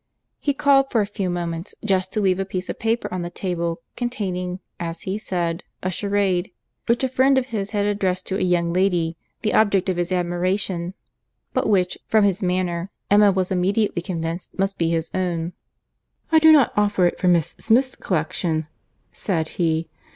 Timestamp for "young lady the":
8.41-9.53